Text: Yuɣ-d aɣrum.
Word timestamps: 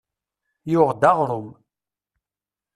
Yuɣ-d 0.71 1.03
aɣrum. 1.09 1.49